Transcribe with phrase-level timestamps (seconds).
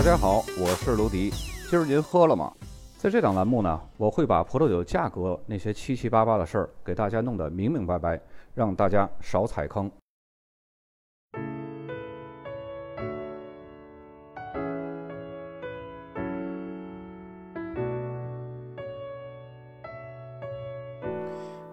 [0.00, 1.28] 大家好，我是卢迪。
[1.68, 2.50] 今儿您喝了吗？
[2.96, 8.18] 在这档栏目呢，我会把葡萄酒价格那些七七八八的事儿给大家弄得明明白白，
[8.54, 9.90] 让大家少踩坑。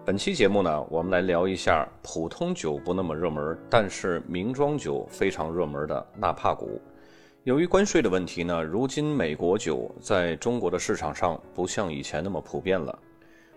[0.03, 6.81] 本期节目呢，我们来聊一下普通酒不那么热门，但是名庄酒非常热门的纳帕谷。
[7.47, 12.99] 由于关税的问题呢，如今美国酒在中国的市场上不像以前那么普遍了。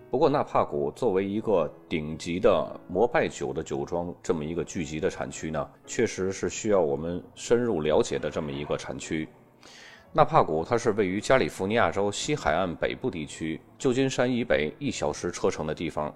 [0.08, 9.28] 不过纳帕谷作为一个顶级的摩拜酒的酒庄，这么一个聚集的产区呢，确实是需要我们深入了解的这么一个产区。
[10.12, 16.14] 纳帕谷它是位于加利福尼亚州西海岸北部地区，旧金山以北一小时车程的地方。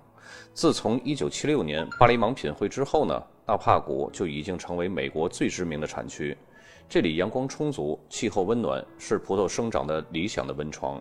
[0.53, 6.39] 自从1976年巴黎盲品会之后呢，纳帕谷就已经成为美国最知名的产区。
[6.89, 11.01] 这里阳光充足，气候温暖，是葡萄生长的理想的温床。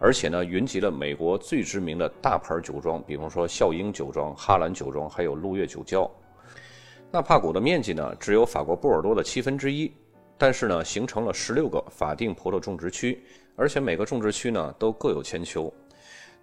[0.00, 6.10] 而且呢，云集了美国最知名的大牌酒庄，比方说笑鹰酒庄、哈兰酒庄，还有路月酒窖。
[7.10, 9.92] 纳帕谷的面积呢，只有法国波尔多的七分之一，
[10.36, 13.22] 但是呢，形成了十六个法定葡萄种植区，
[13.56, 15.72] 而且每个种植区呢，都各有千秋。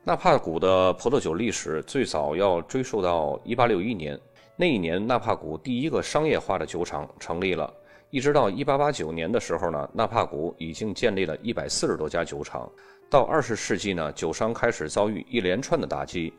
[0.04, 4.20] 纳帕谷的葡萄酒历史最早要追溯到1861年，
[4.56, 7.74] 那一年纳帕谷第一个商业化的酒厂成立了。
[8.16, 12.72] 一直到一八八九年的时候呢，纳帕谷已经建立了一百四十多家酒厂。
[13.10, 16.34] 到二十世纪呢，酒商开始遭遇一连串的打击，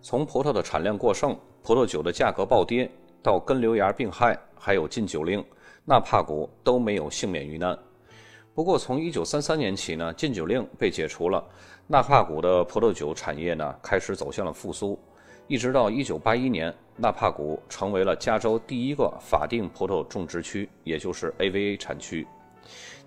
[0.00, 2.88] 从葡萄的产量过剩、葡萄酒的价格暴跌，
[3.20, 5.44] 到根瘤芽病害，还有禁酒令，
[5.84, 7.76] 纳帕谷都没有幸免于难。
[8.54, 11.44] 不过，从一九三三年起呢，禁酒令被解除了，
[11.88, 14.96] 纳帕谷的葡萄酒产业呢开始走向了复苏。
[15.48, 22.26] 一直到一九八一年，纳帕谷成为了加州第一个法定葡萄种植区，也就是 AVA 产区。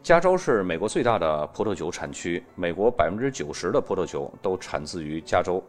[0.01, 5.63] 加州是美国最大的葡萄酒产区，美国百分之九十的葡萄酒都产自于加州。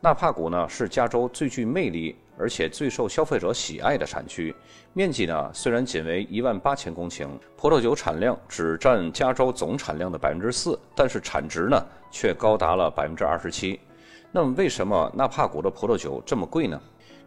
[0.00, 4.52] 纳帕谷呢是加州最具魅力而且最受消费者喜爱的产区。
[4.94, 13.78] 面积呢虽然仅为一万八千公顷，葡萄酒产量只占加州总产量的百分之四，但是产值呢却高达了百分之二十七。
[14.32, 16.80] 那么，为什么纳帕谷的葡萄酒这么贵呢？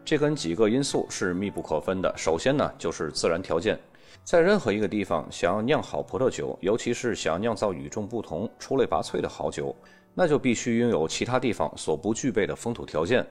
[0.04, 2.12] 这跟几个因素是密不可分的。
[2.16, 3.78] 首先呢，就是自然条件，
[4.22, 9.74] 在任何一个地方想要酿好葡萄酒，尤其是想要酿造与众不同、出类拔萃的好酒，
[10.14, 13.26] 那就必须拥有其他地方所不具备的风土条件。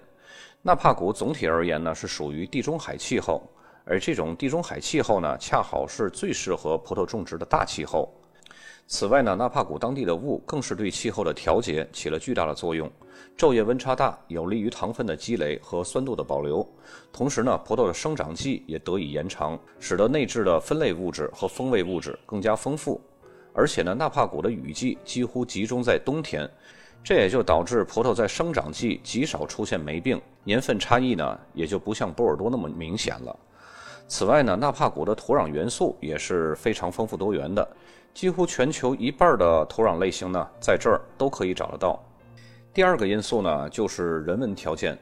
[0.62, 3.42] 纳帕谷总体而言呢，是属于地中海气候，
[3.86, 8.14] 而这种地中海气候呢，恰好是最适合葡萄种植的大气候。
[8.92, 12.92] 此外呢，纳帕谷当地的雾更是对气候的调节起了巨大的作用。
[13.38, 16.68] 昼夜温差大，有利于糖分的积累和酸度的保留。
[17.14, 23.00] 同时呢，葡萄的生长季也得以延长，使得内质的分类物质和风味物质更加丰富。
[23.54, 26.50] 而且呢，纳帕谷的雨季几乎集中在冬天，
[27.04, 30.20] 这也就导致葡萄在生长季极少出现霉病。
[30.44, 33.40] 年份差异呢，也就不像波尔多那么明显了。
[34.08, 37.68] 此外呢，纳帕谷的土壤元素也是非常丰富多元的。
[38.14, 42.04] 几乎全球一半的土壤类型呢，在这儿都可以找得到。
[42.74, 44.98] 第二个因素呢，就是人文条件。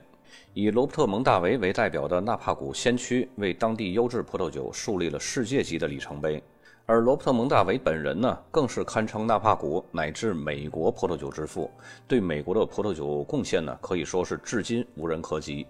[0.53, 6.41] 以罗伯特·蒙大维为代表的纳帕谷先驱，为当地优质葡萄酒树立了世界级的里程碑。
[6.85, 11.69] 而罗伯特·蒙大维本人呢，更是堪称纳帕谷乃至美国葡萄酒之父，
[12.07, 15.67] 对美国的葡萄酒贡献呢，可以说是至今无人可及。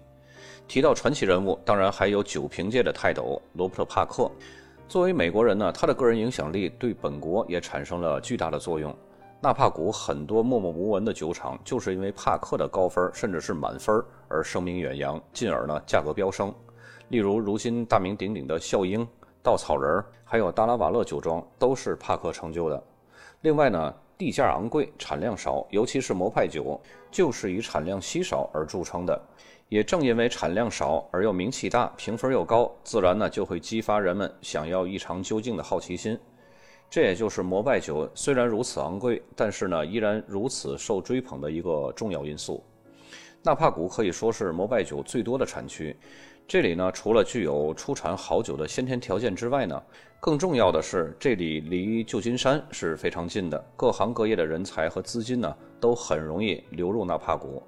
[0.66, 4.30] 提到传奇人物，当然还有酒瓶界的泰斗罗伯特·帕克。
[4.88, 8.94] 作为美国人呢，他的个人影响力对本国也产生了巨大的作用。
[9.38, 16.52] 纳帕谷很多默默无闻的酒厂，就是因为帕克的高分甚至是满分而声名远扬，进而呢价格飙升。
[17.08, 19.06] 例如，如今大名鼎鼎的笑鹰、
[19.42, 22.82] 稻草人，还有达拉瓦勒酒庄，都是帕克成就的。
[23.42, 29.20] 另外呢，地价昂贵，产量少，尤其是摩派酒，就是以产量稀少而著称的。
[29.68, 36.18] 也正因为产量少而又名气大，评分又高，自然呢就会激发人们想要一尝究竟的好奇心。
[36.88, 42.64] 这也就是摩拜酒虽然如此昂贵，但是呢依然如此受追捧的一个重要因素。
[43.42, 45.94] 纳帕谷可以说是摩拜酒最多的产区。
[46.48, 49.82] 这里呢除了具有出产好酒的先天条件之外呢，
[50.18, 57.62] 更重要的是这里离旧金山是非常近的，各行各业的人才和资金呢都很容易流入纳帕谷。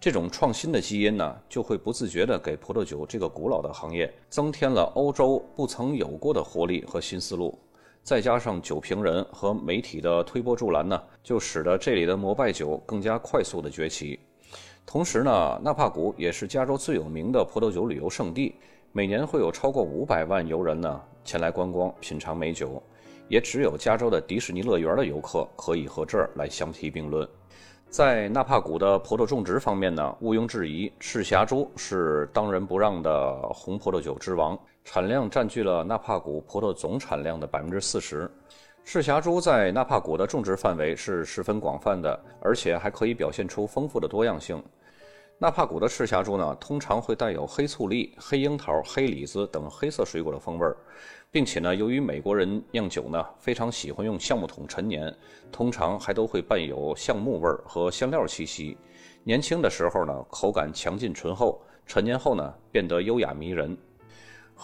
[0.00, 7.56] 这种创新的基因呢，就会不自觉地给葡萄酒这个古老的行业增添了欧洲不曾有过的活力和新思路。
[8.02, 14.18] 再加上酒评人和媒体的推波助澜呢，就使得这里的摩拜酒更加快速的崛起。
[14.86, 18.54] 同时呢，纳帕谷也是加州最有名的葡萄酒旅游胜地，
[18.92, 22.82] 每年会有超过五百万游人呢前来观光品尝美酒。
[23.26, 27.26] 也只有加州的迪士尼乐园的游客可以和这儿来相提并论。
[27.88, 38.30] 在纳帕谷的葡萄种植方面呢，毋庸置疑，赤霞珠是当仁不让的红葡萄酒之王，产量占据了纳帕谷葡萄总产量的百分之四十。
[38.84, 44.62] 赤霞珠在纳帕谷的种植范围是十分广泛的，而且还可以表现出丰富的多样性。
[45.38, 50.76] 纳帕谷的赤霞珠呢，通常会带有黑醋栗、黑樱桃、黑李子等黑色水果的风味儿，
[51.30, 55.12] 并且呢，由于美国人酿酒呢非常喜欢用橡木桶陈年，
[55.50, 58.76] 通常还都会伴有橡木味儿和香料气息。
[59.24, 63.76] 年轻的时候呢，口感强劲醇厚；陈年后呢，变得优雅迷人。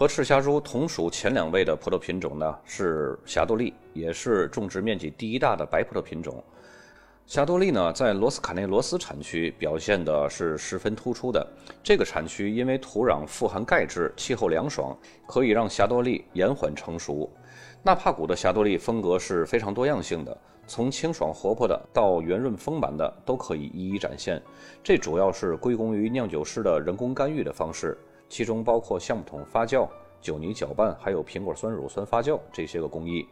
[0.00, 6.42] 和赤霞珠同属前两位的葡萄品种呢，是霞多丽，也是种植面积第一大的白葡萄品种。
[7.26, 11.46] 霞多丽呢，在罗斯卡内罗斯产区表现的是十分突出的。
[11.82, 17.30] 这个产区因为土壤富含钙质，气候凉爽，可以让霞多丽延缓成熟。
[17.82, 20.34] 纳帕谷的霞多丽风格是非常多样性的，
[20.66, 24.40] 从清爽活泼的到圆润丰满的都可以一一展现。
[24.82, 27.98] 这主要是归功于酿酒师的人工干预的方式，
[28.30, 29.86] 其中包括橡木桶发酵、
[30.20, 33.26] 酒泥搅拌，还有苹果酸乳酸发酵这些个工艺。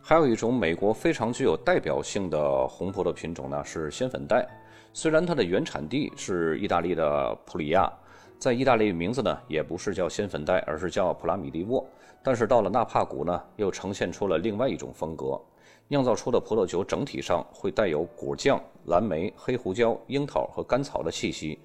[0.00, 4.46] 还有一种美国非常具有代表性的红葡萄品种呢，是仙粉黛。
[4.92, 7.92] 虽然它的原产地是意大利的普里亚，
[8.38, 11.84] 在意大利名字呢也不是叫仙粉黛，而是叫普拉米蒂沃。
[12.22, 15.40] 但是到了纳帕谷呢，又呈现出了另外一种风格。
[15.88, 21.58] 酿造出的葡萄酒整体上会带有果酱、蓝莓、黑胡椒、樱桃和甘草的气息。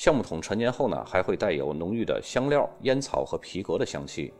[0.00, 4.32] 橡木桶陈年后呢，还会带有浓郁的香料、烟草和皮革的香气。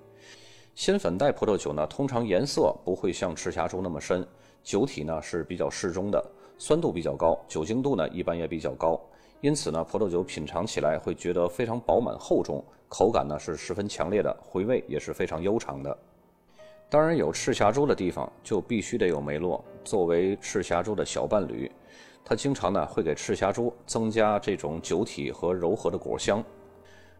[0.74, 4.26] 新粉黛葡萄酒呢，通常颜色不会像赤霞珠那么深，
[4.62, 8.98] 酒体呢是比较适中的，酸度比较高，酒精度呢一般也比较高，
[9.42, 15.94] 因此呢，葡萄酒品尝起来会觉得非常饱满厚重，口感呢是十分强烈的，回味也是非常悠长的。
[16.88, 21.70] 当然，有赤霞珠的地方就必须得有梅洛，作为赤霞珠的小伴侣，
[22.24, 26.42] 它经常呢会给赤霞珠增加这种酒体和柔和的果香。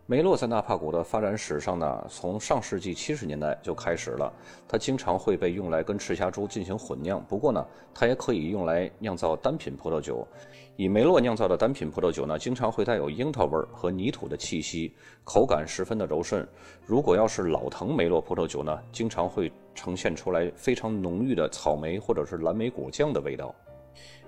[0.07, 4.33] 梅洛在纳帕谷的发展史上呢，从上世纪七十年代就开始了。
[4.67, 7.65] 它经常会被用来跟赤霞珠进行混酿，不过呢，
[7.95, 10.27] 它也可以用来酿造单品葡萄酒。
[10.77, 14.93] 以梅洛酿造的单品葡萄酒呢，经常会带有樱桃味儿和泥土的气息，
[15.23, 16.45] 口感十分的柔顺。
[16.85, 23.55] 如果要是老藤梅洛葡萄酒呢，经常会呈现出来非常浓郁的草莓或者是蓝莓果酱的味道。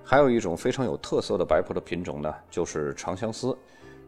[0.04, 3.56] 还有一种非常有特色的白葡萄品种呢，就是长相思。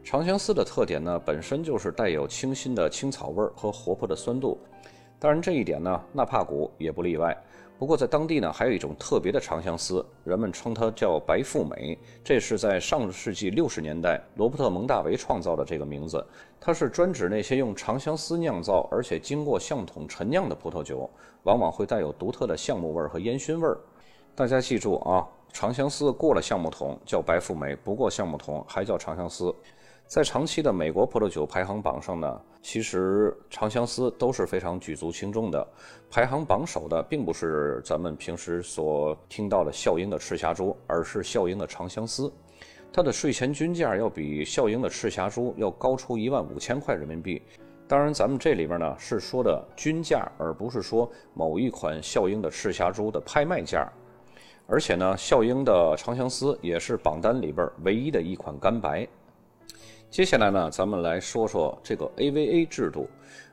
[0.03, 4.59] 长相思的特点呢，本身就是带有清新的青草味儿和活泼的酸度。
[5.19, 7.35] 当然，这一点呢，纳帕谷也不例外。
[7.79, 11.99] 不过，在当地呢，还有一种特别的长相思，人们称它叫白富美。
[12.23, 16.25] 这是在上世纪六十年代罗伯特蒙大维创造的这个名字。
[16.61, 21.09] 它是专指那些用长相思酿造而且经过橡桶陈酿的葡萄酒，
[21.45, 23.79] 往往会带有独特的橡木味儿和烟熏味儿。
[24.35, 29.55] 大家记住啊，长相思过了橡木桶叫白富美，不过橡木桶还叫长相思。
[30.05, 35.67] 在长期的美国葡萄酒排行榜上呢，其实长相思都是非常举足轻重的。
[36.11, 42.31] 排行榜首的并不是咱们平时所听到的笑英的赤霞珠，而是笑英的长相思。
[42.93, 47.41] 它的税前均价要比笑英的赤霞珠要高出一万五千块人民币。
[47.87, 53.89] 当然，咱们这里边呢是说的均价，而不是说某一款笑英的赤霞珠的拍卖价。
[54.67, 59.07] 而且呢，笑英的长相思也是榜单里边唯一的一款干白。
[60.11, 63.09] 接下来呢，咱们来说说这个 AVA 制度。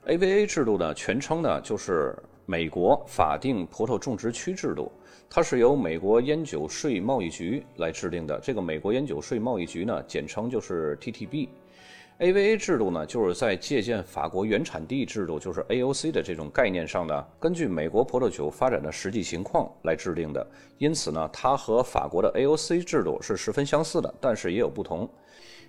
[0.06, 2.16] AVA 制度呢，全称呢就是
[2.46, 4.92] 美国法定葡萄种植区制度，
[5.30, 8.40] 它是由美国烟酒税贸易局来制定的。
[8.40, 11.50] 这个美国烟酒税贸易局呢，简称就是 TTB。
[12.22, 20.46] AVA 制度呢，就是在借鉴法国原产地制度，就是 AOC 的这种概念上呢，根据美国葡萄酒发展的实际情况来制定的。
[20.78, 25.10] 因此呢，它和法国的 AOC 制度是十分相似的，但是也有不同。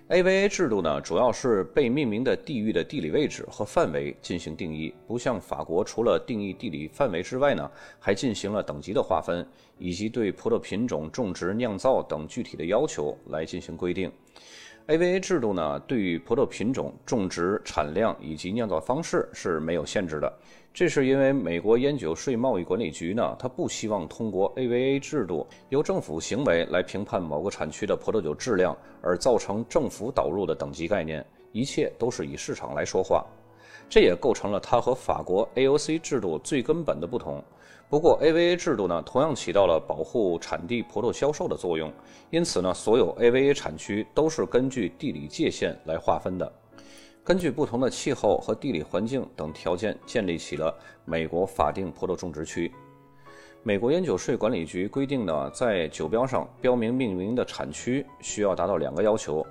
[0.09, 9.43] AVA 制度呢，主要是被命名的地域的地理位置和范围进行定义，不像法国，除了定义地理范围之外呢，还进行了等级的划分，
[9.79, 14.11] 以及对葡萄品种种植、酿造等具体的要求来进行规定。
[14.87, 20.31] AVA 制度呢，对于葡萄品种种植、产量以及酿造方式是没有限制的。
[20.73, 31.25] 这是因为美国烟酒税贸易管理局呢，它不希望通过 AVA 制度由政府行为来评判某个产区的葡萄酒质量，而造成政府导入的等级概念。
[31.53, 33.25] 一切都是以市场来说话，
[33.87, 37.41] 这也构成了它和法国 AOC 制度最根本的不同。
[37.89, 41.93] 不过，AVA 制度呢，同样起到了保护产地葡萄销售的作用。
[42.31, 46.51] 因此呢，所有 AVA 产区都是根据地理界限来划分的，
[47.23, 50.75] 根据不同的气候和地理环境等条件，建立起了
[51.05, 52.71] 美国法定葡萄种植区。
[53.61, 59.45] 美国烟酒税管理局规定呢，在酒标上标明命名的产区需要达到两个要求。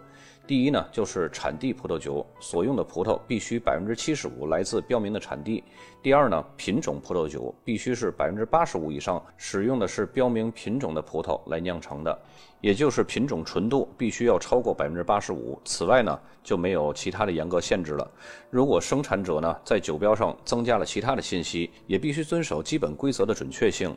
[0.53, 5.65] 第一呢，就是产地葡萄酒所用的葡萄必须百分之七十五来自标明的产地；
[6.03, 12.21] 第二呢，品种葡萄酒必须是百分之八十五以上使用的是标明品种的葡萄来酿成的，
[12.61, 15.59] 也就是品种纯度必须要超过百分之八十五。
[15.65, 18.11] 此外呢，就没有其他的严格限制了。
[18.51, 23.97] 如果生产者呢在酒标上增加了其他的信息，也必须遵守基本规则的准确性。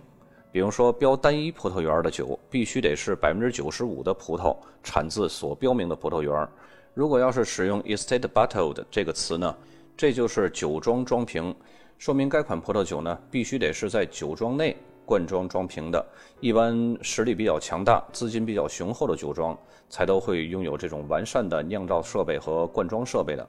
[0.55, 6.47] 比如说，标单一葡萄园的酒必须得是百分之九十五的葡萄产自所标明的葡萄园。
[6.93, 9.53] 如果要是使用 estate bottled 这个词呢，
[9.97, 11.53] 这就是酒庄装瓶，
[11.97, 16.01] 说明该款葡萄酒呢必须得是在酒庄内灌装装瓶的。
[16.39, 19.59] 一般实力比较强大、资金比较雄厚的酒庄
[19.89, 23.45] 才都会拥有这种完善的酿造设备和灌装设备的。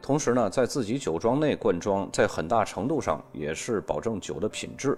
[0.00, 4.96] 同时呢，在自己酒庄内灌装，在很大程度上也是保证酒的品质。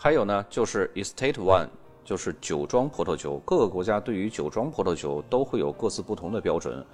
[0.00, 1.66] 还有呢，就是 estate wine，
[2.04, 3.38] 就是酒庄葡萄酒。
[3.44, 6.86] 各个国家对于酒庄葡萄酒都会有各自不同的标准。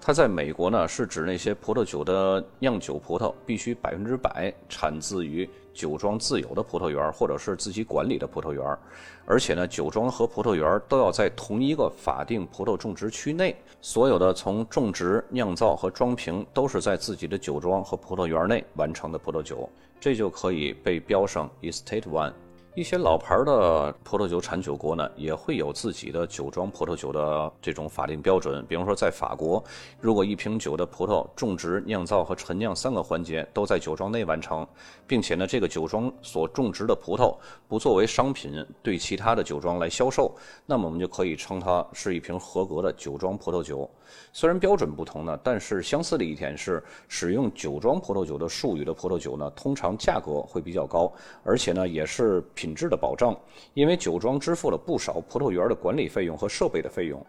[0.00, 8.78] 它在美国呢，是指那些葡萄酒的酿酒葡萄必须百分之百产自于酒庄自有的葡萄园，或者是自己管理的葡萄园。
[9.24, 13.56] 而且呢，酒庄和葡萄园都要在同一个法定葡萄种植区内。
[13.80, 22.32] 所有的从种植、酿造和装瓶都是在自己的酒庄和葡萄园内完成的葡萄酒，这就可以被标上 estate wine。
[22.78, 28.64] 一些老牌的葡萄酒产酒国呢，也会有自己的酒庄葡萄酒的这种法定标准。
[28.68, 29.60] 比方说，在法国，
[30.00, 34.64] 如果一瓶酒的葡萄种植、酿造和陈酿三个环节都在酒庄内完成，
[35.08, 40.32] 并且呢，这个酒庄所种植的葡萄不作为商品对其他的酒庄来销售，
[40.64, 43.90] 那么我们就可以称它是一瓶合格的酒庄葡萄酒。
[44.32, 52.67] 虽然标准不同呢，但是相似的一点是，使用酒庄葡萄酒的术语的葡萄酒呢，通常价格会比较高，而且呢，也是品。
[52.68, 53.34] 品质的保障，
[53.72, 57.24] 因为酒庄支付了不少葡萄园的管理费用和设备的费用。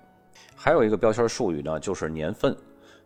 [0.54, 2.54] 还有一个标签术语呢，就是年份。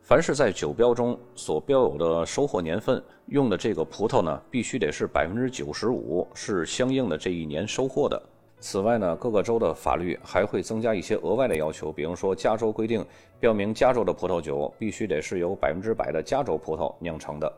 [0.01, 8.19] 凡是在酒标中所标有的收获年份，用的这个葡萄呢，必须得是百分之九十五是相应的这一年收获的。
[8.59, 13.05] 此外呢，各个州的法律还会增加一些额外的要求，比如说加州规定，
[13.39, 17.53] 标明加州的葡萄酒必须得是由百分之百的加州葡萄酿成的。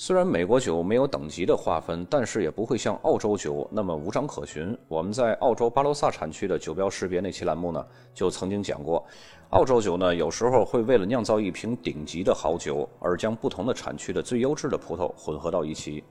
[0.00, 4.78] 虽然美国酒没有等级的划分，但是也不会像澳洲酒那么无章可循。
[4.86, 9.04] 我们在澳洲巴罗萨产区的酒标识别那期栏目呢，就曾经讲过，
[9.50, 16.04] 澳洲酒呢有时候会为了酿造一瓶顶级的好酒，而将不同的产区的最优质的葡萄混合到一起。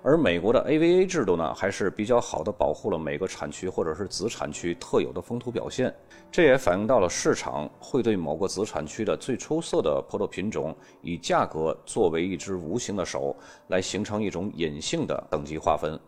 [0.00, 5.92] 而美国的 AVA 制度呢，还是比较好的保护了每个产区或者是子产区特有的风土表现。
[6.30, 10.72] 这也反映到了市场会对某个子产区的最出色的葡萄品种，
[11.02, 13.34] 以价格作为一只无形的手，
[13.70, 15.98] 来形成一种隐性的等级划分。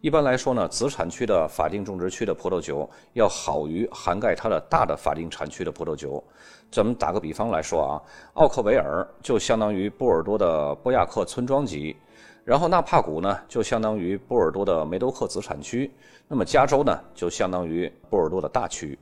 [0.00, 6.22] 一般来说呢，子产区的法定种植区的葡萄酒要好于涵盖它的大的法定产区的葡萄酒。
[6.70, 8.00] 咱们打个比方来说啊，
[8.34, 11.96] 奥克维尔就相当于波尔多的波亚克村庄级，
[12.44, 15.90] 然后纳帕谷呢就相当于波尔多的梅多克子产区，
[16.28, 18.96] 那么加州呢就相当于波尔多的大区。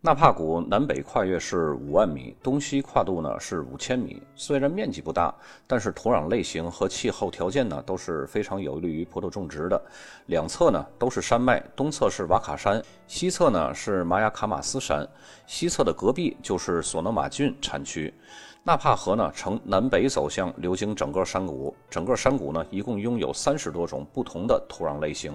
[0.00, 4.22] 纳帕谷南北跨越是五万米，东西跨度呢是五千米。
[4.36, 5.34] 虽然面积不大，
[5.66, 9.82] 但是土壤类型和气候条件呢都是非常有利于葡萄种植的。
[10.26, 15.04] 两侧呢都是山脉，东侧是瓦卡山，西侧呢是玛雅卡马斯山，
[15.48, 18.14] 西侧的隔壁就是索诺马郡产区。
[18.62, 25.32] 纳帕河呢呈南北走向流经整个山谷，整个山谷呢一共拥有三十多种不同的土壤类型，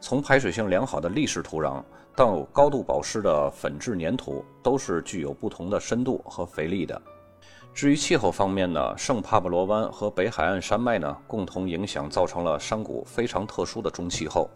[0.00, 1.82] 从排水性良好的砾石土壤。
[2.18, 7.00] 到高度保湿的粉质粘土都是具有不同的深度和肥力的。
[7.72, 14.50] 至于气候方面呢，圣帕布罗湾和北海岸山脉呢共同影响，造成了山谷非常特殊的中气候。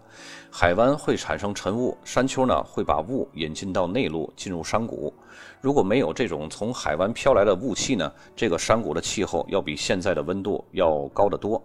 [0.50, 5.14] 海湾会产生晨雾，山丘呢会把雾引进到内陆，进入山谷。
[5.60, 11.62] 如果没有这种从海湾飘来的雾气呢，这个山谷的气候要比现在的温度要高得多。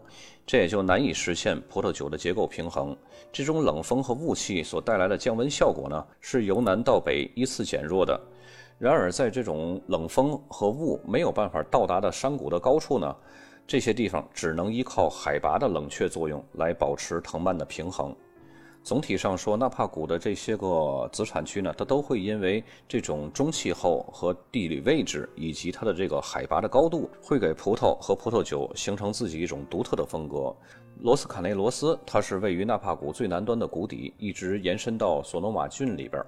[0.48, 2.96] 这也就难以实现葡萄酒的结构平衡。
[3.34, 8.18] 这种冷风和雾气所带来的降温效果呢，是由南到北依次减弱的。
[8.80, 13.13] 然而，在这种冷风和雾没有办法到达的山谷的高处呢，
[13.68, 18.16] 这些地方只能依靠海拔的冷却作用来保持藤蔓的平衡。
[18.88, 30.56] 总体上说，纳帕谷的这些个子产区呢，它都会因为这种中气候和地理位置，以及它的这个海拔的高度，会给葡萄和葡萄酒形成自己一种独特的风格。
[31.01, 36.24] 罗斯卡内罗斯，它是位于纳帕谷最南端的谷底，一直延伸到索诺马郡里边。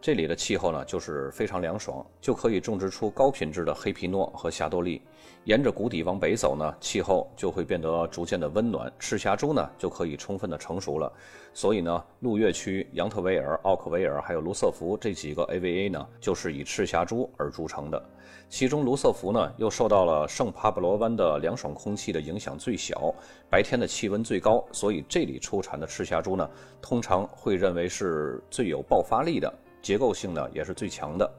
[0.00, 5.02] 这里的气候呢，就是非常凉爽，就可以种植出高品质的黑皮诺和霞多丽。
[5.44, 11.12] 沿着谷底往北走呢，气候就会变得逐渐的温暖，赤霞珠呢就可以充分的成熟了。
[11.52, 18.02] 所以呢，路月区、扬特维尔、奥克维尔还有卢瑟福这几个 AVA 呢，就是以赤霞珠而著称的。
[18.48, 23.14] 其中卢瑟福呢，又受到了圣帕布罗湾的凉爽空气的影响最小，
[23.50, 26.48] 白天的气温最高，所以这里出产的赤霞珠呢，
[26.80, 29.52] 通常会认为是最有爆发力的。
[29.82, 31.30] 结构性呢也是最强的。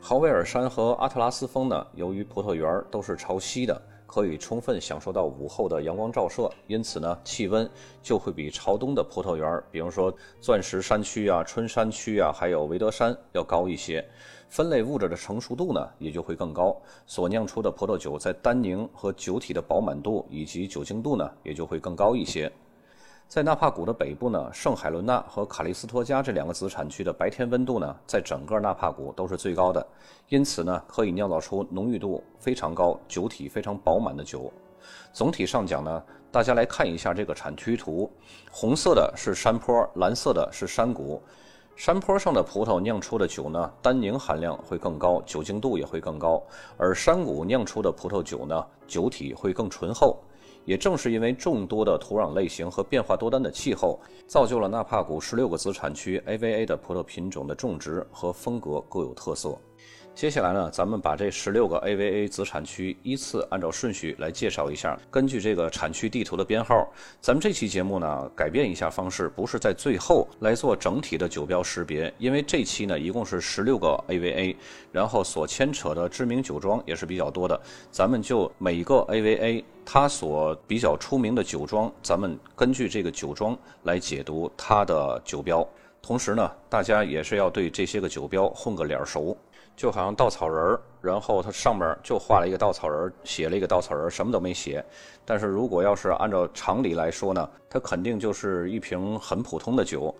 [0.00, 7.68] 豪威尔山和阿特拉斯峰呢，由于葡萄园都是朝西的，可以充分享受到午后的阳光照射，因此呢，气温
[8.00, 14.02] 就会比朝东的葡萄园，比如说钻石山区啊、春山区啊，还有维德山要高一些。
[14.48, 22.50] 分类物质的成熟度呢，也就会更高，所酿出的葡萄酒在单宁和酒体的饱满度以及酒精度呢，也就会更高一些。
[23.28, 29.86] 在纳帕谷的北部呢，圣海伦娜和卡利斯托加这两个子产区的白天温度呢，在整个纳帕谷都是最高的，
[30.30, 34.50] 因此呢，可以酿造出浓郁度非常高、酒体非常饱满的酒。
[35.12, 38.10] 总体上讲呢，大家来看一下这个产区图，
[38.50, 41.22] 红色的是山坡，蓝色的是山谷。
[41.78, 46.42] 山坡上的葡萄酿出的酒呢，单宁含量会更高，酒精度也会更高；
[46.76, 50.18] 而山谷酿出的葡萄酒呢，酒体会更醇厚。
[50.64, 59.56] 也正是因为众多的土壤类型和变化多端的气候，造就了纳帕谷十六个子产区 AVA 的葡萄品种的种植和风格各有特色。
[60.18, 64.98] 接下来呢，咱们把这十六个 AVA 子产区依次按照顺序来介绍一下。
[65.12, 66.74] 根据这个产区地图的编号，
[67.20, 74.56] 咱们这期节目呢改变一下方式，不是在最后来做整体的酒标识别，因为这期呢一共是十六个 AVA，
[74.90, 77.60] 然后所牵扯的知名酒庄也是比较多的。
[77.92, 85.64] 咱们就每一个 AVA 它所比较出名的酒庄，咱们根据这个酒庄来解读它的酒标。
[86.00, 89.36] 同时呢，大家也是要对这些个酒标混个脸熟。
[89.78, 94.84] 就好像稻草人儿，然后它上面就画了一个稻草人，写了一个稻草人，什么都没写。
[95.24, 100.12] 但是如果要是按照常理来说呢，它肯定就是一瓶很普通的酒。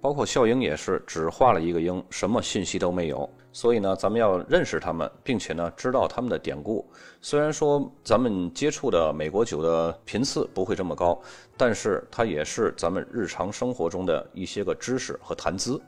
[0.00, 3.30] 包括笑鹰也是只画了一个鹰，什么信息都没有。
[3.52, 6.84] 所以呢，咱们要认识他们，并且呢，知道他们的典故。
[7.22, 11.18] 虽然说咱们接触的美国酒的频次不会这么高，
[11.56, 15.80] 但是它也是咱们日常生活中的一些个知识和谈资。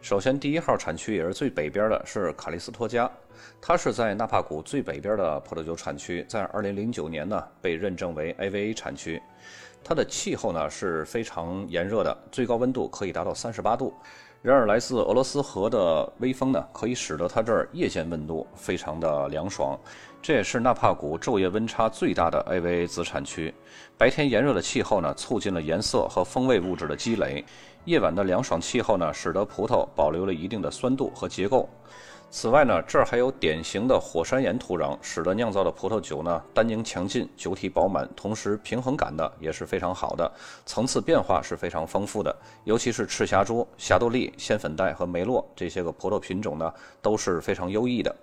[0.00, 3.10] 首先，第一号产区也是最北边的，是卡利斯托加，
[3.60, 9.20] 它是在纳帕谷最北边的葡萄酒产区，在2009年呢被认证为 AVA 产区。
[9.82, 13.92] 它的气候呢是非常炎热的，最高温度可以达到38度。
[14.40, 19.76] 然而，来自俄罗斯河的微风呢，可以使得它这儿夜间温度非常的凉爽。
[20.22, 23.52] 这也是纳帕谷昼夜温差最大的 AVA 子产区。
[23.96, 27.44] 白天炎热的气候呢，促进了颜色和风味物质的积累。
[27.88, 31.66] 夜晚的凉爽气候呢，使得葡萄保留了一定的酸度和结构。
[32.30, 40.30] 此外呢，这儿还有典型的火山岩土壤，使得酿造的葡萄酒呢，单宁强劲，酒体饱满，同时平衡感的也是非常好的，
[40.66, 42.36] 层次变化是非常丰富的。
[42.64, 46.70] 尤其是赤霞珠、霞多丽、仙粉黛和梅洛这些个葡萄品种呢，
[47.00, 48.14] 都是非常优异的。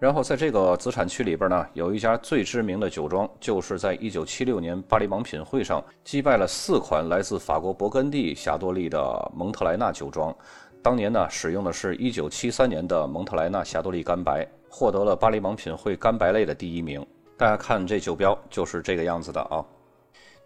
[0.00, 10.34] 然后在这个资产区里边呢，有一家最知名的酒庄，就是在一九七六年巴黎盲品会上击败了四款来自法国勃艮第霞多丽的蒙特莱纳酒庄。
[10.82, 17.06] 当年呢，使用的是一九七三年的蒙特莱纳霞多丽干白，获得了巴黎盲品会干白类的第一名。
[17.36, 19.62] 大家看这酒标就是这个样子的啊。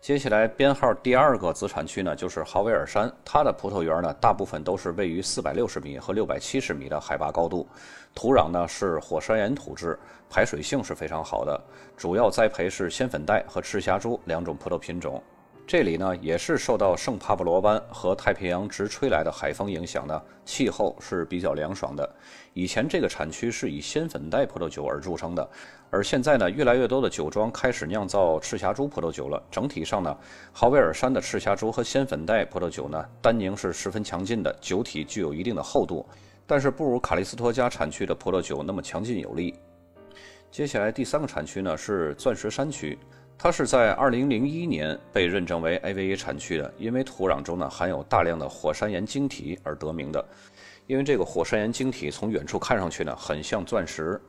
[0.05, 3.11] 接下来编号第二个子产区呢，就是豪威尔山。
[3.25, 7.67] 它的葡萄园呢，大部分都是位于四百六十米和六百七十米的海拔高度，
[8.15, 11.59] 土壤呢是火山岩土质，排水性是非常好的。
[11.97, 15.23] 主要栽培是仙粉黛和赤霞珠两种葡萄品种。
[15.67, 22.09] 这里呢，也是受到圣帕布罗湾和太平洋直吹来的海风影响呢，气候是比较凉爽的。
[22.53, 25.51] 以前这个产区是以仙粉黛葡萄酒而著称的，
[25.89, 29.43] 而现在呢，越来越多的酒庄开始酿造赤霞珠葡萄酒了。
[29.51, 30.15] 整体上呢，
[30.53, 36.07] 豪威尔山的赤霞珠和仙粉黛葡萄酒呢，单宁是十分强劲的，酒体具有一定的厚度，
[36.47, 39.55] 但是不如卡利斯托加产区的葡萄酒那么强劲有力。
[40.51, 42.99] 接下来第三个产区呢，是钻石山区。
[43.37, 50.25] 它是在2001年被认证为 AVA 产区的，因为土壤中呢含有大量的火山岩晶体而得名的。
[50.87, 54.21] 因为这个火山岩晶体从远处看上去呢很像钻石。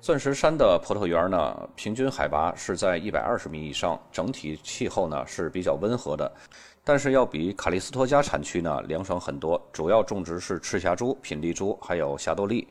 [0.00, 6.30] 钻石山的葡萄园呢，平均海拔是在120米以上，整体气候呢是比较温和的，
[6.82, 9.60] 但是要比卡利斯托加产区呢凉爽很多。
[9.72, 12.66] 主要种植是赤霞珠、品丽珠还有霞多丽。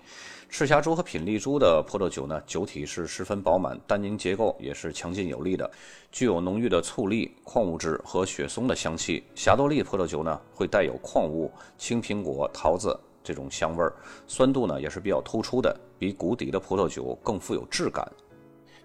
[0.49, 5.69] 赤霞珠和品丽珠的葡萄酒呢，酒体是十分饱满，单宁结构也是强劲有力的，
[6.11, 9.23] 具有浓郁的醋栗、矿物质和雪松的香气。
[9.35, 13.93] 霞多丽葡萄酒呢，会带有矿物、青苹果、桃子这种香味儿，
[14.25, 18.11] 酸度呢也是比较突出的，比谷底的葡萄酒更富有质感。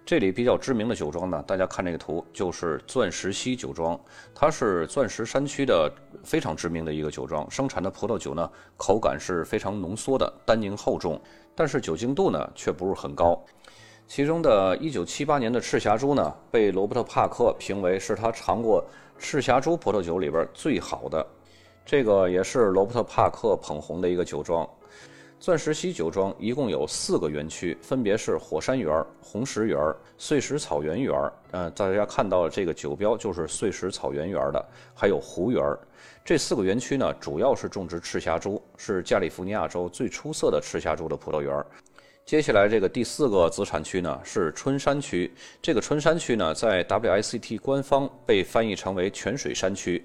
[0.07, 3.99] 这里比较知名的酒庄呢，大家看这个图，就是钻石溪酒庄，
[4.35, 5.91] 它是钻石山区的
[6.23, 11.19] 非常知名的一个酒庄，生产的葡萄酒呢，口感是非常浓缩的，单宁厚重，
[11.55, 13.41] 但是酒精度呢却不是很高。
[14.07, 18.85] 其中的1978年的赤霞珠呢，被罗伯特·帕克评为是他尝过
[19.19, 21.27] 赤霞珠葡萄酒里边最好的，
[21.87, 24.69] 这个也是罗伯特·帕克捧红的一个酒庄。
[25.41, 29.79] 钻石溪酒庄一共有四个园区，分别是火山园、红石园、
[30.17, 31.15] 碎石草原园。
[31.51, 34.65] 嗯，大家看到这个酒标就是碎石草原园的，
[34.95, 35.63] 还有湖园。
[36.25, 41.63] 这四个园区呢，主要是种植赤霞珠，是加利福尼亚州最出色的赤霞珠的葡萄园。
[42.25, 50.03] 接下来这个第四个子产区呢是春山区，这个春山区呢在 WICT 官方被翻译成为泉水山区。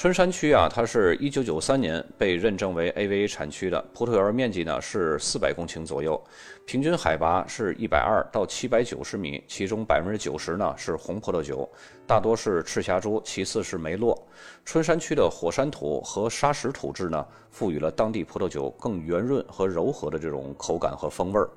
[0.00, 6.18] 春山区啊，它是一九九三年被认证为 AVA 产区的，葡萄园面积呢是四百公顷左右，
[6.64, 11.68] 平均海拔是一百二到七百九十米，其中百分之九十呢是红葡萄酒，
[12.06, 14.18] 大多是赤霞珠，其次是梅洛。
[14.64, 21.50] 春山区的火山土和砂石土质呢，赋予了当地葡萄酒更圆润和柔和的这种口感和风味儿。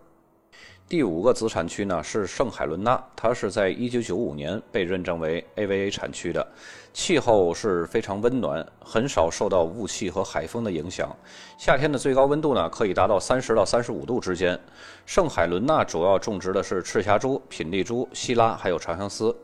[0.89, 6.45] 第五个子产区呢是圣海伦娜，它是在一九九五年被认证为 AVA 产区的，
[6.93, 11.15] 气候是非常温暖，很少受到雾气和海风的影响，
[11.57, 14.59] 夏天的最高温度呢可以达到三十到三十五度之间。
[15.05, 19.35] 圣海伦娜主要种植的是赤霞珠、品丽珠、西拉还有长相思。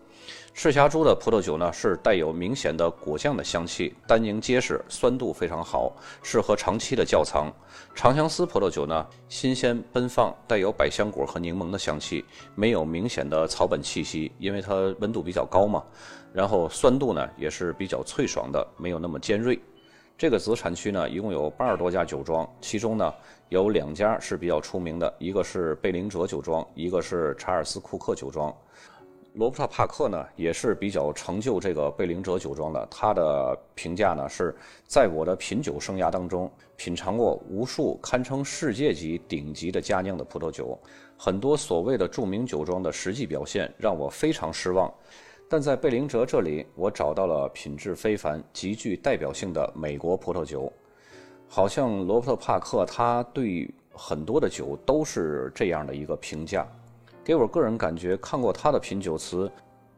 [0.54, 7.50] 赤霞珠的葡萄酒呢，是带有明显的果酱的香气，单宁结实，酸度非常好，适合长期的窖藏。
[7.96, 15.82] 长相思葡萄酒呢，新鲜奔放，带有百香果和柠檬的香气，没有明显的草本气息，因为它温度比较高嘛。
[16.34, 19.58] 然后酸度呢，也是比较脆爽的，没有那么尖锐。
[20.18, 23.14] 这个子产区呢，一共有八十多家酒庄，其中呢，
[23.48, 28.54] 有两家是比较出名的，一个是贝林哲酒庄，一个是查尔斯库克酒庄。
[29.34, 32.88] 罗伯特·帕克呢，也是比较成就这个贝灵哲酒庄的。
[32.90, 34.56] 他的评价呢是，
[34.88, 40.78] 在我的品酒生涯当中，品尝过无数堪称世界级顶级的佳酿的葡萄酒，
[41.16, 44.92] 很多所谓的著名酒庄的实际表现让我非常失望。
[45.48, 50.72] 但在贝灵哲这里，我找到了品质非凡、极具代表性的美国葡萄酒。
[51.48, 56.68] 好像罗伯特·帕克他对很多的酒都是这样的一个评价。
[57.30, 59.48] 给我个人感觉，看过他的品酒词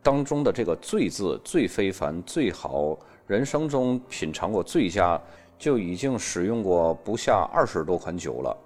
[0.04, 5.18] 当中的这个“最”字，最非凡、最好，人生中品尝过最佳，
[5.58, 8.58] 就已经使用过不下二十多款酒了。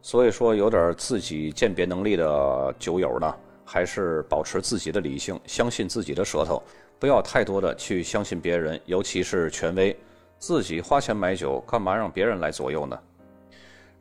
[0.00, 3.30] 所以说，有点自己鉴别能力的酒友呢，
[3.62, 6.62] 还是保持自己的理性，相信自己的舌头，
[6.98, 9.94] 不要太多的去相信别人，尤其是权威。
[10.38, 12.98] 自己花钱买酒，干嘛让别人来左右呢？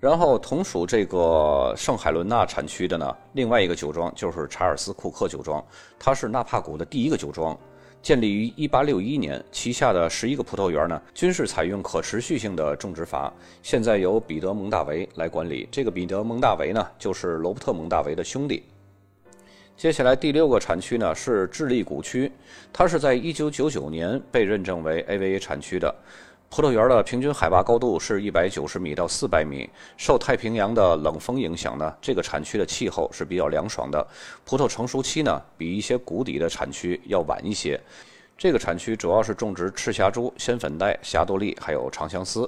[0.04, 5.64] 然后同属这个圣海伦娜产区的呢，另外一个酒庄就是查尔斯库克酒庄，
[5.98, 7.58] 它是纳帕谷的第一个酒庄，
[8.02, 15.70] 建立于1861年，旗下的十一个葡萄园呢，均是采用可持续性的种植法，现在由彼得蒙大维来管理。
[15.72, 18.62] 这个彼得蒙大维呢，就是罗伯特蒙大维的兄弟。
[19.78, 22.30] 接下来第六个产区呢是智利谷区，
[22.74, 25.96] 它是在1999年被认证为 AVA 产区的。
[26.56, 34.08] 葡萄园的平均海拔高度是一百九十米到四百米，受太平洋的冷风影响呢，这个产区的气候是比较凉爽的。
[34.46, 37.82] 葡萄成熟期呢，比一些谷底的产区要晚一些。
[38.38, 42.48] 这个产区主要是种植赤霞珠、仙粉黛、霞多丽，还有长相思。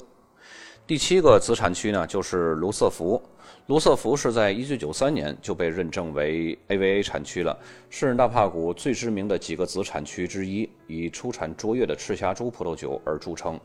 [0.85, 3.19] 第七个子产区呢，就是卢瑟福。
[3.65, 7.57] 卢瑟福是在1993年就被认证为 AVA 产区了，
[7.89, 13.59] 是纳帕谷最知名的几个子产区之一，以出产卓越的赤霞珠葡萄酒而著称。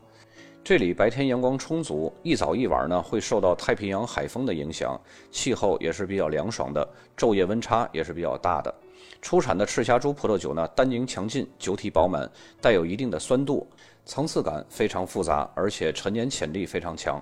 [0.63, 4.99] 这里白天阳光充足，一早一晚呢会受到太平洋海风的影响，
[5.31, 8.71] 气候也是比较凉爽的，昼夜温差也是比较大的。
[9.23, 12.29] 出产的赤霞珠葡萄酒呢，单宁强劲，酒体饱满，
[12.61, 13.67] 带有一定的酸度，
[14.05, 17.21] 层次感非常复杂，而且陈年潜力非常强。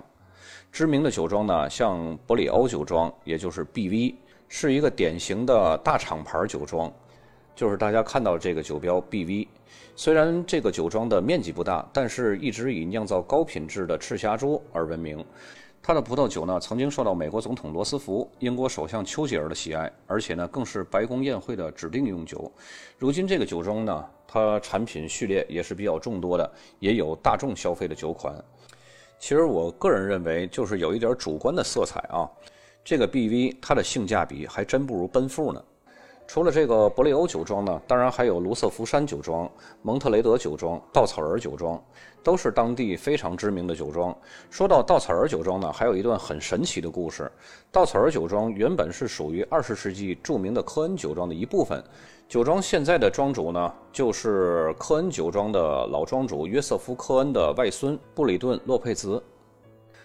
[0.70, 4.16] 知名的酒庄呢，像伯里欧酒庄，也就是 BV，
[4.48, 6.92] 是一个典型的大厂牌酒庄。
[7.56, 9.46] 就是大家看到这个酒标 BV，
[10.02, 15.22] 虽然这个酒庄的面积不大，但是一直以酿造高品质的赤霞珠而闻名。
[15.82, 22.50] 它的葡萄酒呢，曾经受到美国总统罗斯福、英国首相丘吉尔的喜爱，而且呢，更是白宫宴会的指定用酒。
[22.96, 28.34] 如今这个酒庄呢，它产品序列也是比较众多的，也有大众消费的酒款。
[29.18, 32.24] 其实我个人认为，就是有一点主观的色彩啊。
[32.82, 35.62] 这个 BV 它的性价比还真不如奔富呢。
[36.32, 39.50] 除了这个博利欧酒庄呢，当然还有卢瑟福山酒庄、
[39.82, 41.82] 蒙特雷德酒庄、稻草人酒庄，
[42.22, 44.16] 都是当地非常知名的酒庄。
[44.48, 47.28] 说到稻草人酒庄呢，还有一段很神奇的故事。
[47.72, 51.82] 稻草人酒庄原本是属于二十世纪著名的科恩酒庄的一部分。
[52.28, 59.20] 酒庄现在的庄主呢，就是科恩酒庄的老庄主约瑟夫·科恩的外孙布里顿·洛佩兹。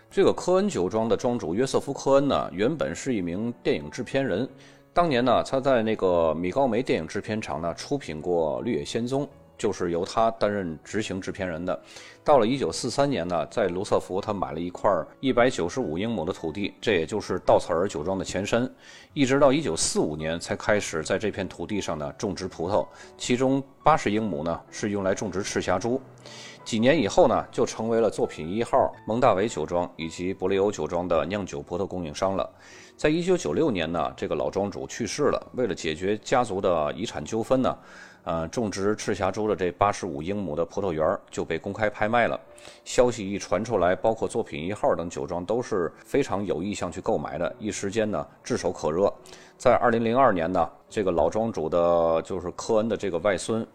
[0.10, 4.50] 这个科恩酒庄的庄主约瑟夫·科恩呢，原本是一名电影制片人。
[4.95, 9.23] 当年呢，他在那个米高梅电影制片厂呢出品过《绿野仙踪》，
[9.58, 11.80] 就是由他担任执行制片人的。
[12.24, 14.91] 到了1943年呢，在卢瑟福，他买了一块
[15.22, 18.70] 195英亩的土地，这也就是稻草人酒庄的前身。
[19.13, 22.86] 一直到1945年才开始在这片土地上呢种植葡萄，
[23.18, 26.02] 其中80英亩呢是用来种植赤霞珠。
[26.63, 32.50] 几年以后呢，就成为了作品一号蒙大维酒庄以及博利欧酒庄的酿酒葡萄供应商了。
[32.98, 35.52] 在一九九六年呢，这个老庄主去世了。
[35.54, 37.78] 为了解决家族的遗产纠纷呢，
[38.26, 42.40] 呃，种植赤霞珠的这八十五英亩的葡萄园就被公开拍卖了。
[42.84, 49.14] 消息一传出来，包括作品一号等酒庄都是非常有意向去购买的，一时间呢炙手可热。
[49.58, 53.66] 在二零零二年呢，这个老庄主的就是科恩的这个外孙。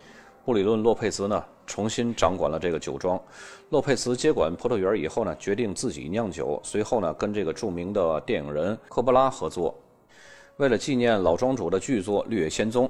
[0.44, 3.20] 布里顿·洛佩兹呢，重新掌管了这个酒庄。
[3.68, 6.58] 洛佩兹接管葡萄园以后呢，决定自己酿酒。
[6.64, 9.78] 随后呢，跟这个著名的电影人科波拉合作，
[10.56, 12.88] 为了纪念老庄主的巨作《绿野仙踪》，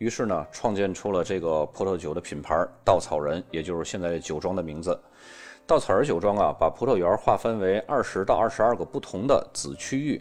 [0.00, 4.98] 于是呢，创建出了这个葡萄酒的品牌“稻草人”，也就是现在酒庄的名字。
[5.66, 10.18] 稻草人酒庄啊，把葡萄园划分为二十到二十二个不同的子区域。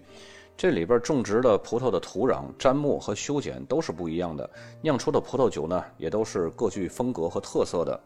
[0.59, 4.49] 这里边种植的葡萄的土壤、砧木和修剪都是不一样的，
[4.81, 7.97] 酿出的葡萄酒呢也都是各具风格和特色的。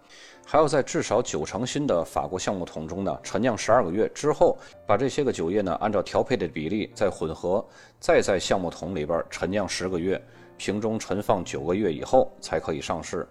[0.45, 7.65] 还要在至少九成新的法国橡木桶中呢陈酿十二个月之后，把这些个酒液呢按照调配的比例再混合，
[7.99, 10.23] 再在橡木桶里边陈酿十个月，
[10.55, 13.27] 瓶中陈放九个月以后才可以上市。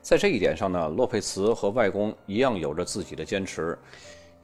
[0.00, 3.76] 在这一点上呢，洛佩茨和外公一样有着自己的坚持。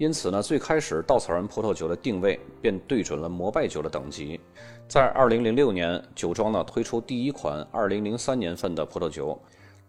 [0.03, 4.41] 因此呢，最开始稻草人葡萄酒的定位便对准了摩拜酒的等级。
[4.89, 9.41] 在2006年，酒庄呢推出第一款2003年份的葡萄酒，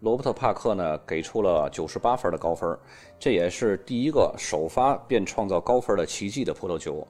[0.02, 2.78] 罗伯特·帕克呢给出了98分的高分，
[3.18, 7.04] 这也是第一个首发便创造高分的奇迹的葡萄酒。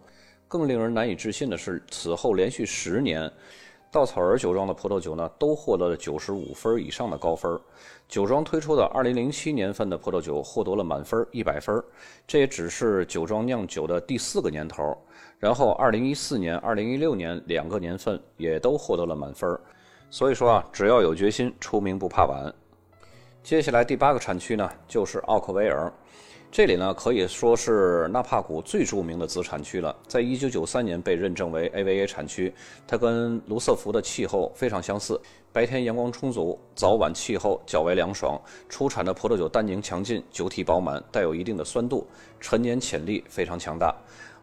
[0.48, 3.30] 更令人难以置信的是，此后连续十年。
[3.94, 7.56] 稻草人酒庄的葡萄酒呢，都获得了九十五分以上的高分。
[8.08, 11.80] 酒庄推出的二零零七年份的葡萄酒获得了满分一百分，
[12.26, 14.98] 这也只是酒庄酿酒的第四个年头。
[15.38, 19.48] 然后二零一四年、二零一六年两个年份也都获得了满分。
[20.10, 22.52] 所以说啊，只要有决心，出名不怕晚。
[23.44, 25.92] 接下来第八个产区呢，就是奥克维尔。
[26.54, 32.54] 这里呢可以说是纳帕谷最著名的子产区了，在一九九三年被认证为 AVA 产区。
[32.86, 35.20] 它跟卢瑟福的气候非常相似，
[35.52, 38.40] 白天阳光充足，早晚气候较为凉爽。
[38.68, 42.06] 出产的葡萄酒单宁强劲，酒体饱满，带有一定的酸度，
[42.38, 43.92] 陈年潜力非常强大。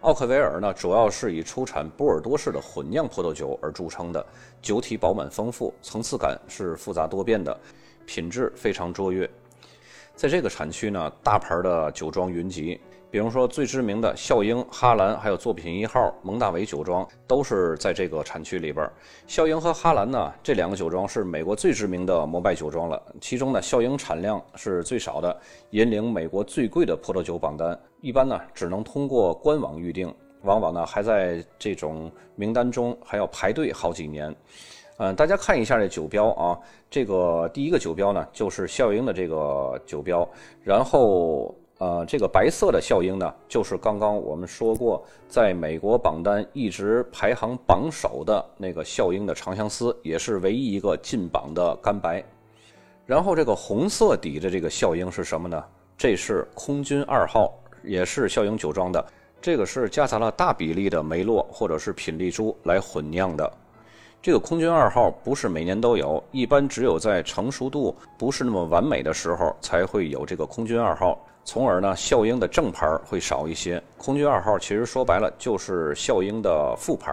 [0.01, 4.25] 奥克维尔呢，主要是以出产波尔多式的混酿葡萄酒而著称的，
[4.61, 7.57] 酒体饱满丰富，层次感是复杂多变的，
[8.05, 9.29] 品质非常卓越。
[10.15, 18.87] 在这个产区呢，大牌的酒庄云集，比如说最知名的笑英、哈兰，还有作品一号蒙大维酒庄，都是在这个产区里边。
[19.25, 23.01] 笑英和哈兰呢，这两个酒庄是美国最知名的摩拜酒庄了。
[23.19, 25.35] 其中呢，笑英产量是最少的，
[25.71, 27.77] 引领美国最贵的葡萄酒榜单。
[27.99, 34.35] 一般呢，只能通过官网预定，往往呢还在这种名单中还要排队好几年。
[35.03, 36.55] 嗯，大家看一下这酒标啊，
[36.87, 40.29] 这个第一个酒标呢就是笑英的这个酒标，
[40.63, 52.23] 然后呃这个白色的笑英呢就是刚刚我们说过，在美国榜单一直排行榜首的那个笑英的长相思，也是唯一一个进榜的干白。
[53.07, 55.63] 然后这个红色底的这个笑英是什么呢？
[55.97, 57.51] 这是空军二号，
[57.83, 59.03] 也是笑英酒庄的，
[59.41, 63.51] 这个是夹杂了大比例的梅洛或者是品丽珠来混酿的。
[64.21, 73.81] 这个空军二号不是每年都有，一般只有在成熟度不是那么完美的时候才会有这个空军二号，从而呢，笑英的正牌会少一些。
[73.97, 77.11] 空军二号其实说白了就是笑英的副牌，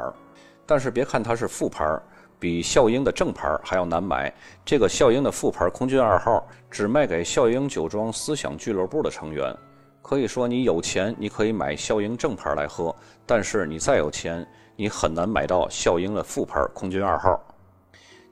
[0.66, 1.98] 但是别看它是副牌，
[2.38, 4.30] 比笑英的正牌还要难买。
[4.62, 9.56] 这个笑英的副牌空军二号只卖给笑英酒庄思想俱乐部的成员。
[10.02, 12.94] 可以说你有钱，你可以买笑英正牌来喝，
[13.24, 14.46] 但是你再有钱。
[14.80, 17.36] 你很难买到笑英的副牌空军二号，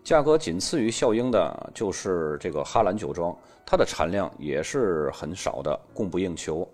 [0.05, 6.65] 价格仅次于笑英的就是这个哈兰酒庄，它的产量也是很少的，供不应求。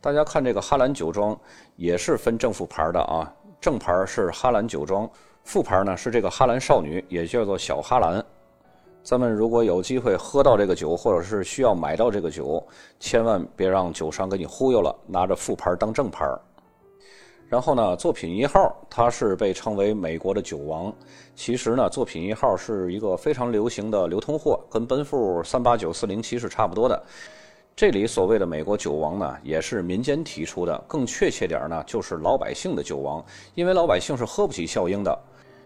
[0.00, 1.38] 大家看这个哈兰酒庄
[1.76, 5.08] 也是分正副牌的啊，正牌是哈兰酒庄，
[5.44, 8.20] 副牌呢是这个哈兰少女，也叫做小哈兰。
[9.04, 12.60] 咱们如果有机会喝到这个酒，或者是需要买到这个酒，
[12.98, 16.26] 千万别让酒商给你忽悠了，拿着副牌当正牌。
[17.48, 20.92] 然后呢，作品一号它是被称为美国的酒王。
[21.36, 27.00] 其实呢，作品一号是一个非常流行的流通货，跟奔富三八九四零七是差不多的。
[27.76, 35.16] 这里所谓的美国酒王呢，也是民间提出的，更确切点呢，就是老百姓的酒王，因为老百姓是喝不起效应的，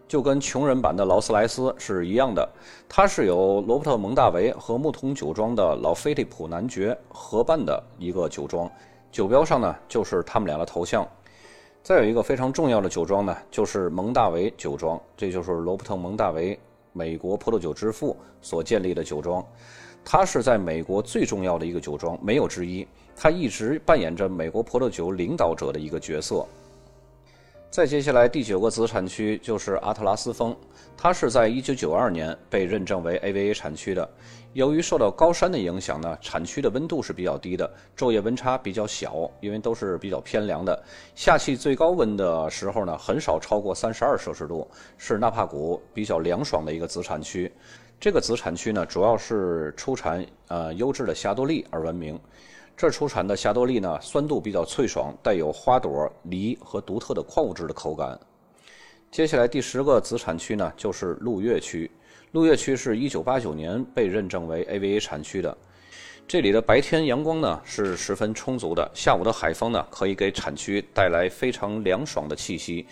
[0.07, 2.47] 就跟穷人版的劳斯莱斯是一样的。
[2.89, 8.71] 它是由罗伯特蒙大维和木桶酒庄的老菲利普男爵合办的一个酒庄，
[9.11, 11.09] 酒标上呢就是他们俩的头像。
[11.83, 16.59] 再有一个非常重要的酒庄呢，就是蒙大维酒庄，这就是罗伯特·蒙大维，
[16.93, 19.45] 美国葡萄酒之父所建立的酒庄。
[20.05, 22.87] 它是在美国最重要的一个酒庄，没有之一。
[23.17, 26.47] 它一直扮演着美国葡萄酒领导者的一个角色。
[27.71, 30.57] 再接下来第九个子产区就是阿特拉斯峰，
[30.97, 34.11] 它是在1992年被认证为 AVA 产区的。
[34.55, 40.83] 由于受到高山的影响呢，产区的温度是比较低的，昼夜温差比较小，因为都是比较偏凉的。
[41.15, 47.53] 夏季最高温的时候呢，很少超过32摄氏度，是纳帕谷比较凉爽的一个子产区。
[48.01, 52.19] 这个子产区呢，主要是出产呃优质的霞多丽而闻名。
[52.81, 58.19] 这出产的霞多丽呢，酸度比较脆爽，带有花朵、梨和独特的矿物质的口感。
[59.11, 61.91] 接下来第十个子产区呢，就是鹿月区。
[62.33, 65.55] 鹿月区是一九八九年被认证为 AVA 产区的。
[66.27, 72.87] 这里的白天阳光呢是十分充足的，下午的海风呢可以给产区带来非常凉爽的气息。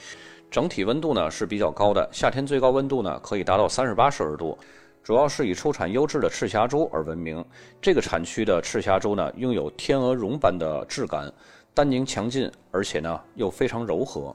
[0.51, 4.59] 整体温度呢是比较高的，夏天最高温度呢可以达到三十八摄氏度。
[5.03, 7.45] 主要是以出产优质的赤霞珠而闻名。
[7.81, 11.33] 这个产区的赤霞珠呢，拥有天鹅绒般的质感，
[11.73, 14.35] 单宁强劲，而且呢又非常柔和。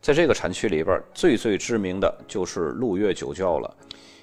[0.00, 3.74] 在这个产区里边，最最知名的就是鹿月酒窖了。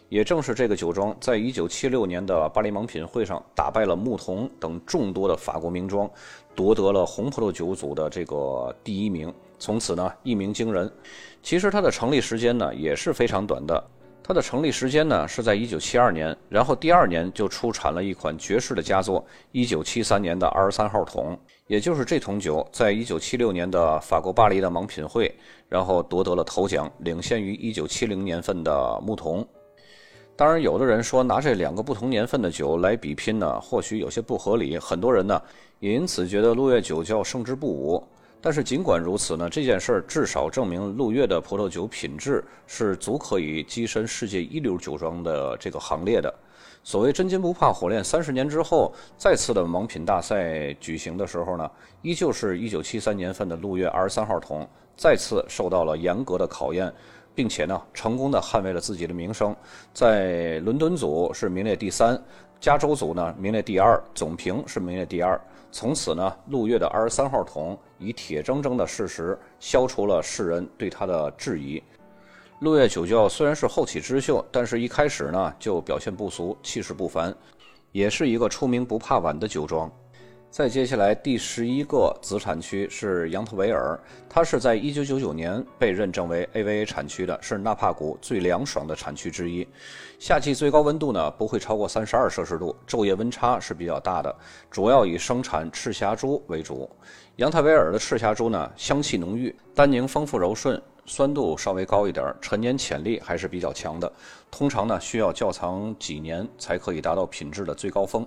[0.07, 6.09] 也正是这个酒庄，在一九七六年的巴黎盲品会上，打败了牧童等众多的法国名庄，
[6.53, 10.89] 夺得了红葡萄酒组的这个第一名，从此呢一鸣惊人。
[11.41, 13.83] 其实它的成立时间呢也是非常短的。
[14.27, 25.31] 它的成立时间呢是在一九七二年，然后第二年就出产了一款绝世的佳作，一九七三年的二十三号桶，也就是这桶酒，在一九七六年的法国巴黎的盲品会，
[25.69, 29.47] 然后夺得了头奖，领先于一九七零年份的牧童。
[30.35, 35.39] 当然，有的人说拿这两个不同年份的酒来比拼呢，或许有些不合理，很多人呢
[35.79, 38.03] 也因此觉得鹿月酒窖胜之不武。
[38.45, 46.31] 但是尽管如此呢，这件事儿至少证明陆月的葡萄酒品质是足可以跻身世界一流酒庄的这个行列的。
[46.83, 51.67] 所谓真金不怕火炼，三十年之后再次的盲品大赛举行的时候呢，
[52.03, 56.93] 依旧是一九七三年份的鹿月二十三号桶再次受到了严格的考验，
[57.33, 59.55] 并且呢成功的捍卫了自己的名声，
[59.91, 62.15] 在伦敦组是名列第三，
[62.59, 65.41] 加州组呢名列第二，总评是名列第二。
[65.71, 71.81] 从此呢，陆月的二十三号桶以铁铮铮的事实消除了世人对他的质疑。
[72.59, 77.35] 鹿月酒窖虽然是后起之秀，但是一开始呢就表现不俗，气势不凡，
[77.91, 79.91] 也是一个出名不怕晚的酒庄。
[80.55, 89.67] 再接下来第十一个子产区是杨特维尔，它是在一九九九年被认证为 AVA 产区的，是纳帕谷最凉爽的产区之一。
[90.17, 94.33] 夏季最高温度呢不会超过三十二摄氏度，昼夜温差是比较大的。
[94.71, 96.89] 主要以生产赤霞珠为主。
[97.35, 104.09] 杨特维尔的赤霞珠呢香气浓郁，单宁丰富柔顺，酸度稍微高一点，陈年潜力还是比较强的。
[104.49, 108.25] 通常呢需要窖藏几年才可以达到品质的最高峰。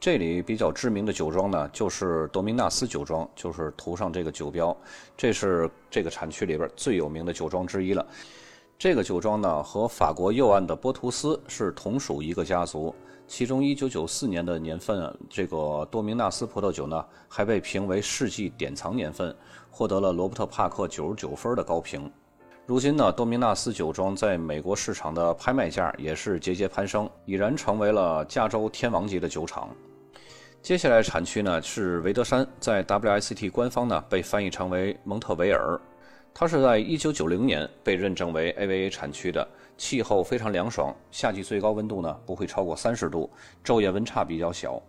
[0.00, 4.74] 这里比较知名的酒庄呢，就是多明纳斯酒庄，就是图上这个酒标，
[5.14, 8.06] 这是这个产区里边最有名的酒庄之一了。
[8.78, 12.94] 这个酒庄呢，和法国右岸的波图斯是同属一个家族。
[13.28, 19.36] 其中，1994年的年份，这个多明纳斯葡萄酒呢，还被评为世纪典藏年份，
[19.70, 22.10] 获得了罗伯特·帕克99分的高评。
[22.64, 29.68] 如今呢，多明纳斯酒庄在美国市场的拍卖价也是节节攀升，已然成为了加州天王级的酒厂。
[30.62, 35.80] 接下来产区呢是维德山，在 WST 官方呢被翻译成为蒙特维尔。
[36.34, 39.46] 它是在1990年被认证为 AVA 产区的，
[39.78, 43.28] 气候非常凉爽，夏季最高温度呢不会超过三十度，
[43.64, 44.80] 昼夜温差比较小。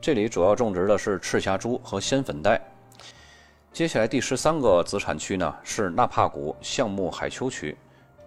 [0.00, 2.60] 这里主要种植的是赤霞珠和鲜粉黛。
[3.72, 7.76] 接下来第十三个子产区呢是纳帕谷橡木海丘区。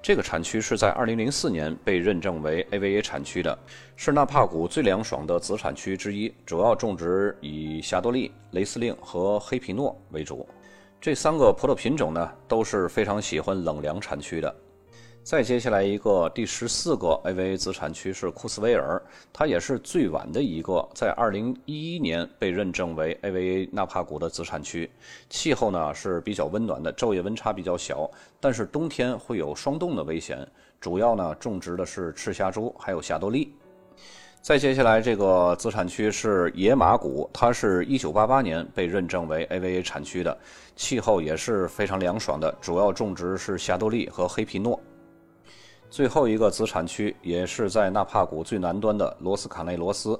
[0.05, 3.57] 这个产区是在二零零四年被认证为 AVA 产区的，
[3.95, 10.47] 是纳帕谷最凉爽的子产区之一，主要种植以霞多丽、雷司令和黑皮诺为主。
[11.01, 14.55] 这三个葡萄品种呢都是非常喜欢冷凉产区的。
[15.25, 19.01] 再接下来一个第十四个 AVA 资产区是库斯维尔，
[19.33, 24.87] 它也是最晚的一个，在二零一一年被认证为 AVA 纳帕谷的子产区。
[25.27, 28.07] 气候呢是比较温暖的，昼夜温差比较小，
[28.39, 30.47] 但是冬天会有霜冻的危险。
[30.79, 33.51] 主要呢种植的是赤霞珠还有霞多丽。
[34.43, 40.37] 再接下来这个资产区是野马谷，它是一九八八年被认证为 AVA 产区的，
[40.75, 44.79] 气候也是非常凉爽的，主要种植是霞多丽和黑皮诺。
[45.89, 50.19] 最后一个子产区也是在纳帕谷最南端的罗斯卡内罗斯，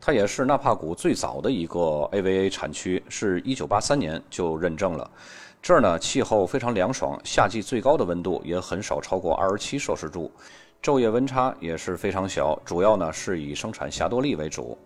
[0.00, 1.78] 它也是纳帕谷最早的一个
[2.12, 5.10] AVA 产区，是一九八三年就认证了。
[5.60, 10.30] 这儿呢气候非常凉爽，夏季最高的温度也很少超过二十七摄氏度，
[10.82, 12.58] 昼夜温差也是非常小。
[12.64, 14.76] 主要呢是以生产霞多丽为主。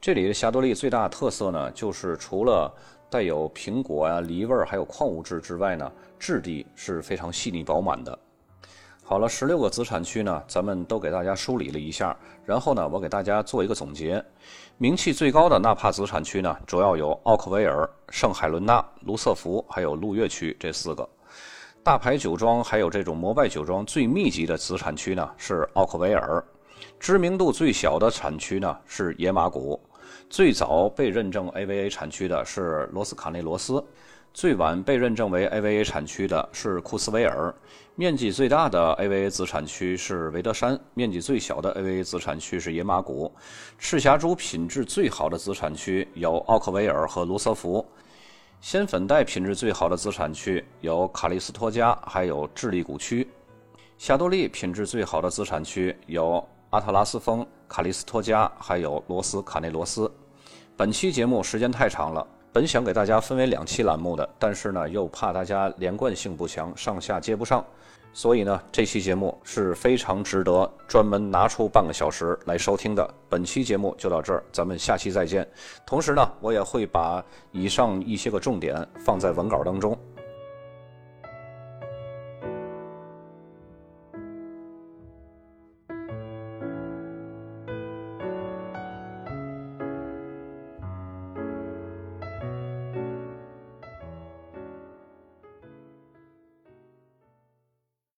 [0.00, 2.72] 这里的霞多丽最大的特色呢，就是除了
[3.08, 8.18] 带有苹果啊、梨味儿还有矿物质之外呢，质地是非常细腻饱满的。
[9.10, 14.24] 好了，十六个子产区呢，咱们都给大家梳理了一下，然后呢，我给大家做一个总结。
[14.78, 21.08] 名气最高的纳帕子产区呢，主要有奥克维尔、圣海伦娜、卢瑟福还有路月区这四个。
[21.82, 26.40] 大牌酒庄还有这种摩拜酒庄最密集的子产区呢是奥克维尔，
[27.00, 29.80] 知名度最小的产区呢是野马谷，
[30.28, 33.84] 最早被认证 AVA 产区的是罗斯卡内罗斯。
[34.32, 37.52] 最晚被认证为 AVA 产区的是库斯维尔，
[37.96, 43.30] 面积最大的 AVA 子产区是维德山，面积最小的 AVA 子产区是野马谷。
[43.76, 47.84] 赤霞珠品质最好的子产区有奥克维尔和卢瑟福，
[48.60, 53.28] 鲜粉黛品质最好的子产区有卡利斯托加，还有智利谷区。
[53.98, 60.10] 霞多丽品质最好的子产区有阿特拉斯峰、卡利斯托加，还有罗斯卡内罗斯。
[60.76, 62.26] 本期节目时间太长了。
[62.52, 67.64] 本想给大家分为两期栏目的，但是呢，又怕大家连贯性不强，上下接不上，
[68.12, 73.08] 所以呢，这期节目是非常值得专门拿出半个小时来收听的。
[73.28, 75.48] 本期节目就到这儿，咱们下期再见。
[75.86, 79.96] 同时呢，我也会把以上一些个重点放在文稿当中。